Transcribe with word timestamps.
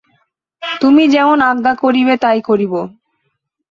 তুমি 0.81 1.03
যেমন 1.07 1.37
আজ্ঞা 1.49 1.73
করিবে 1.83 2.13
তাই 2.17 2.39
করিব। 2.41 2.73